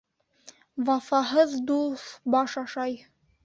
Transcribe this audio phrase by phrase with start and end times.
[0.87, 2.09] Вафаһыҙ дуҫ
[2.39, 3.01] баш ашай.